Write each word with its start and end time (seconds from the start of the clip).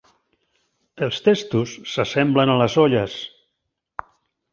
Els 1.07 1.19
testos 1.27 1.73
s'assemblen 1.91 2.53
a 2.53 2.57
les 2.63 2.79
olles. 2.85 3.19